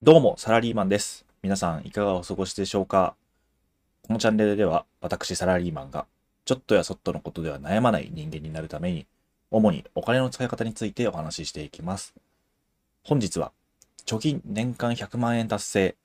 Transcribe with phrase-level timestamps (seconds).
[0.00, 1.24] どうも、サラリーマンです。
[1.42, 3.16] 皆さん、いかがお過ごしでしょうか？
[4.06, 6.06] このチャンネルでは、私、サラリーマンが、
[6.44, 9.06] ちょっとやそっとのことでは悩まない人間になるために、
[9.50, 12.14] 主にお金の使い方についてお話ししていきます。
[13.02, 13.50] 本日は、
[14.06, 15.96] 貯金年間100万円達成、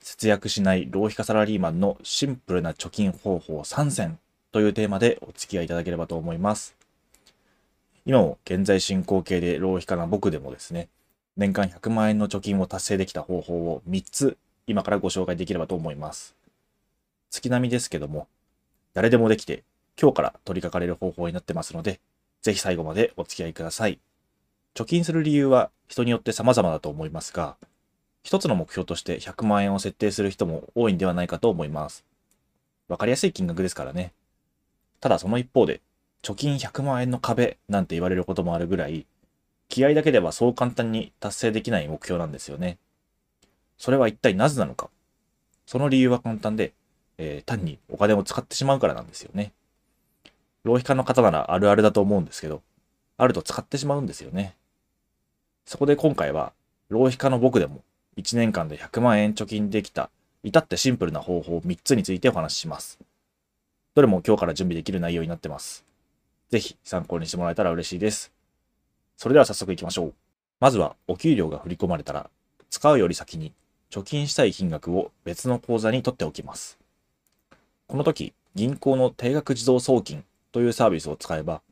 [0.00, 4.18] 節約しない浪費家サラリーマンのシンプルな貯金方法3選
[4.50, 6.74] というテーマでお付き合いいただければと思います。
[8.06, 10.88] 今も現在進行形で浪費家な僕でもですね、
[11.36, 14.36] 年間100万円の貯金を達成できた方法を3つ
[14.66, 16.34] 今からご紹介できればと思います。
[17.30, 18.28] 月並みですけども、
[18.92, 19.64] 誰でもできて
[20.00, 22.00] 今日から取り掛かれる方法になってますので、
[22.42, 23.98] ぜひ最後までお付き合いください。
[24.74, 27.56] 貯金する理由は人によって様々だと思いますが、
[28.22, 32.04] 一つの目標として100万円を設定する人も多いんではないかと思います。
[32.88, 34.12] わかりやすい金額ですからね。
[35.00, 35.80] ただその一方で、
[36.22, 39.06] 貯金100万円の壁なんて言われることもあるぐらい、
[39.72, 42.76] 気合だけではそう簡単に達成できない目標なんですよね。
[43.78, 44.90] それは一体なぜなのか。
[45.64, 46.74] その理由は簡単で、
[47.16, 49.54] えー単にお金を使ってしまうからなんですよね。
[50.62, 52.60] 浪費家の方ならあるあるだと思うんですけど、
[53.16, 54.56] あると使ってしまうんですよね。
[55.64, 56.52] そこで今回は、
[56.90, 57.80] 浪費家の僕でも
[58.18, 60.10] 1年間で100万円貯金できた、
[60.42, 62.98] 至ってシンプルな方法3つについてお話しします。
[63.94, 65.86] どれも今日から準備できる内容になってます。
[66.50, 68.32] ぜひ参考にしてもらえたら嬉しいです。
[69.22, 70.14] それでは早速行きましょう。
[70.58, 72.28] まずは、お給料が振り込まれたら、
[72.70, 73.52] 使うより先に
[73.88, 76.76] 貯金したい金額を別の口座に取っておきます。
[77.86, 81.62] この時、銀行の定額自動送金というサービスを使えば、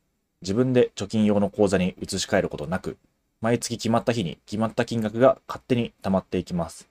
[0.43, 2.97] 自分で貯金用の口座に移し替えることなく、
[3.41, 6.89] 毎月決まった日に決まった金額が勝手に溜まっていきます。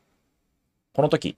[0.94, 1.38] この時、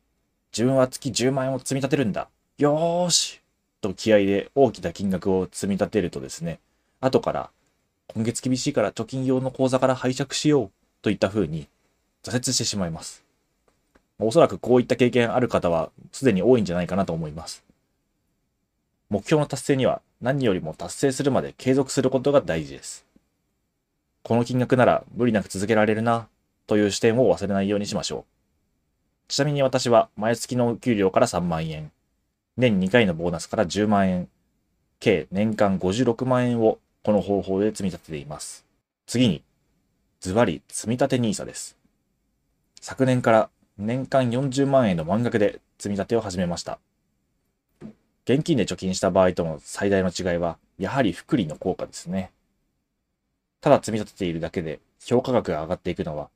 [0.51, 2.27] 自分は月10万円を積み立てるんだ。
[2.57, 3.39] よーし
[3.81, 6.59] と気合で大きな金額を積み立てるとですね、
[7.01, 7.51] 後から
[8.13, 11.69] 今月厳しいから貯金用の口座から拝借しようといった風に
[12.23, 13.23] 挫折してしまいます。
[14.19, 17.63] おそらくこういった経験ある方はすでに多いんじゃないかなと思います。
[19.09, 23.05] 目標の達成には何よりも達成するまで継続することが大事です。
[24.23, 26.27] この金額なら無理なく続けられるな
[26.67, 28.23] という視点を忘れないようにしましょう。
[29.29, 31.91] ちなみに私は毎月の給料から3万円、
[32.57, 34.27] 年2回のボーナスから10万円、
[34.99, 38.63] 計年間56万円をこの方法で積み立てています。
[39.07, 39.43] 次に、
[40.19, 41.75] ズバリ積み立て NISA です。
[42.79, 46.77] 昨年から年間40万円の満額で積み立てを始めました。
[48.25, 52.31] 現金で貯金した場合との最大の違いは、やはり複利の効果ですね。
[53.61, 56.29] ただ積み立てているだけで評価額が上がっていくのは、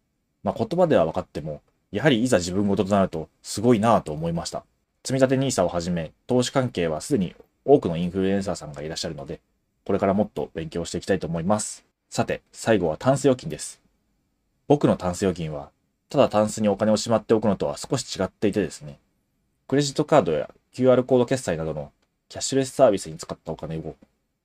[0.44, 1.62] まあ、言葉では分かっても、
[1.92, 4.66] やはりいざ自分事となるとすごいなぁと思いました。
[5.04, 9.40] 積み立て NISA をはじめ、投資関係はすでに多くのインフルエンサーさんがいらっしゃるので、
[9.86, 11.86] これからもっと勉強していきたいと思います。
[12.10, 13.82] さて、最後はタンス預金です。
[14.68, 15.70] 僕のタンス預金は、
[16.10, 18.98] ただタンスにお金をしまっておくのとは少し違っていてですね、
[19.68, 21.92] クレジットカードや QR コード決済などの
[22.30, 23.96] キャッシュレスサービスに使ったお金を、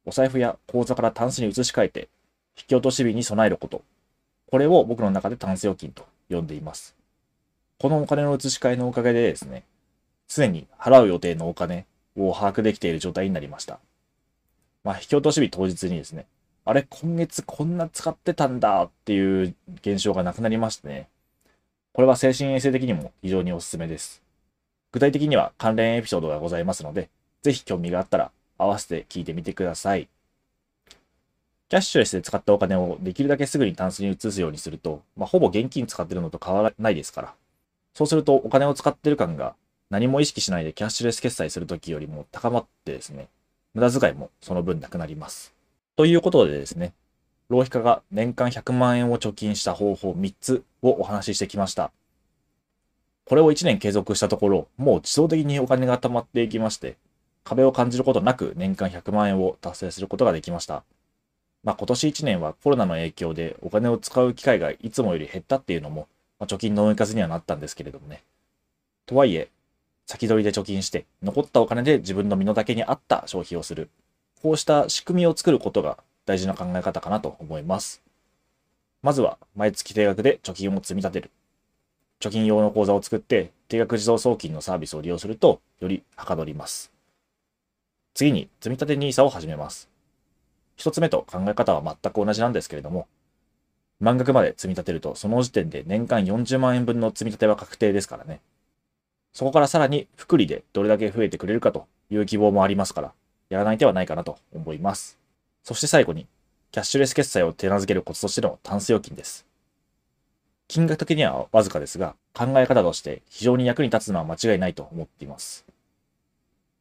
[0.05, 2.09] お財布や口座からタンスに移し替えて、
[2.57, 3.83] 引き落とし日に備えること。
[4.51, 6.95] これを僕の中でタンス預金と呼んでいます。
[7.79, 9.65] このお金の移し替えのおかげでですね、
[10.29, 11.87] 常に払う予定のお金
[12.17, 13.81] を把握できている状態になりました。
[14.85, 16.27] まあ、引き落とし日当日にですね、
[16.65, 21.09] あれ、今月こんな使ってたんだっていう現象がなくなりましてね。
[21.93, 24.23] これは精神衛生的にも非常におすすめです。
[24.93, 27.09] 具体的には関連エピソードがございますので、
[27.43, 30.09] ぜひ興味があったら合わせて聞いてみてください。
[31.69, 37.35] キャッシュレスで使ったお金をできるだけすぐにタンスに移すようにすると、まあ、ほぼ現金使ってるのと変わらないですから。
[37.95, 39.55] そうするとお金を使ってる感が
[39.89, 43.29] 何も意識しないでキャッシュレス決済するときよりも高まってですね、
[43.75, 45.55] 無駄遣いもその分なくなります。
[45.97, 46.93] ということでですね、
[47.49, 51.91] 浪費家が年間100万円を貯金した方法3つをお話ししてきました。
[53.25, 56.97] これを1年継続したところ、もう自動的にお金が貯まっていきまして、
[57.45, 60.85] 壁を感じることなく年間100万円を達成することができました。
[61.63, 68.23] まあ今年1年はコロナの影響でお金を使う機会がいつもより減ったっていうのも、まあ、貯金の追い風にはなったんですけれどもね。
[69.07, 69.49] とはいえ、
[70.11, 73.91] 先取りで貯金して、残ったお金で自分の身の丈に合った消費をする。
[74.43, 78.03] こうした仕組みを作ることが大事な考え方かなと思います。
[79.03, 81.31] まずは、毎月定額で貯金を積み立てる。
[82.19, 86.91] 貯金用の口座を作って、定額自動送金のサービスを利用すると、よりはかどります。
[88.15, 89.89] 次に、積み立て NISA を始めます。
[90.75, 93.07] 一つ目と考え方は全く同じなんですけれども、
[94.01, 98.41] 満額まで積み立てると、その時点で年間40万円分の積み立ては確定ですからね。
[99.33, 103.13] そこからさらに福利でどれだけ増えてくれるかという希望もありますから、
[103.49, 105.19] やらない手はないかなと思います。
[105.63, 106.27] そして最後に、
[106.73, 109.47] キャッシュレス決済を手なずけるコツとしてのタンス預金です。
[110.69, 115.67] 金額的にはわずかですが、考え方として非常に役に立つのは間違いないと思っています。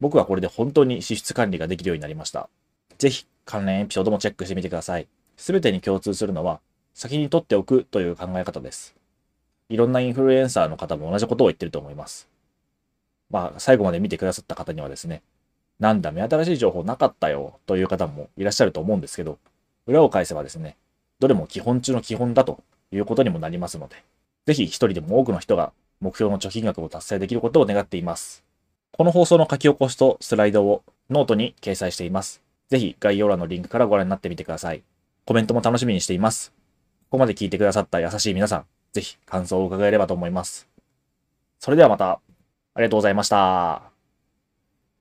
[0.00, 2.48] 僕はこれで本当に支出管理ができるようになりました。
[2.98, 5.08] ぜひ関連エピソードもチェックしてみてください。
[5.36, 6.60] すべてに共通するのは、
[6.94, 8.94] 先に取っておくという考え方です。
[9.68, 12.29] いろんなインフルエンサーの方も同じことを言ってると思います。
[13.30, 15.22] まあ、最後まで見てくださった方にはですね、
[15.78, 19.38] なんだ、目新しい情報なかったよという方もいらっしゃると思うんですけど、
[19.86, 20.76] 裏を返せばですね、
[21.20, 22.62] どれも基本中の基本だと
[22.92, 23.96] いうことにもなりますので、
[24.46, 28.42] ぜひ一人でも多くの人が目標の貯金額を達成できることを願っています。
[28.92, 32.42] この放送の書き起こしとスライドをノートに掲載しています。
[32.68, 34.82] ぜひ概要欄のリンクからご覧になってみてください。
[35.24, 36.52] コメントも楽しみにしています。
[37.10, 40.68] ここまで聞いてくださった優しい皆さん、ぜひ感想を伺えればと思います。
[41.58, 42.20] それではまた、
[42.74, 43.89] ありがとうございました。